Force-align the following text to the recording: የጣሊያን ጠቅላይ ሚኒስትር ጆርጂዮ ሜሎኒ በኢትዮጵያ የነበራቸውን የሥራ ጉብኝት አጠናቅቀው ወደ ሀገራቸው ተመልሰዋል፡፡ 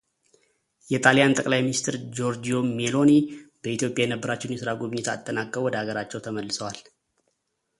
የጣሊያን 0.91 1.35
ጠቅላይ 1.39 1.59
ሚኒስትር 1.65 1.95
ጆርጂዮ 2.17 2.55
ሜሎኒ 2.77 3.11
በኢትዮጵያ 3.65 4.05
የነበራቸውን 4.05 4.55
የሥራ 4.55 4.73
ጉብኝት 4.81 5.11
አጠናቅቀው 5.15 5.65
ወደ 5.69 5.77
ሀገራቸው 5.83 6.25
ተመልሰዋል፡፡ 6.29 6.79